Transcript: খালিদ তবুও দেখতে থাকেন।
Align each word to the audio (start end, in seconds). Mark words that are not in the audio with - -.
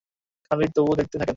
খালিদ 0.51 0.71
তবুও 0.75 0.95
দেখতে 0.95 1.15
থাকেন। 1.15 1.29